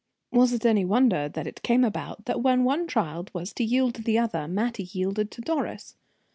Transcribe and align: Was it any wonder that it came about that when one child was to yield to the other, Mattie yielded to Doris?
Was 0.31 0.51
it 0.51 0.65
any 0.65 0.83
wonder 0.83 1.29
that 1.29 1.45
it 1.45 1.61
came 1.61 1.83
about 1.83 2.25
that 2.25 2.41
when 2.41 2.63
one 2.63 2.87
child 2.87 3.29
was 3.35 3.53
to 3.53 3.63
yield 3.63 3.93
to 3.93 4.01
the 4.01 4.17
other, 4.17 4.47
Mattie 4.47 4.81
yielded 4.91 5.29
to 5.29 5.41
Doris? 5.41 5.95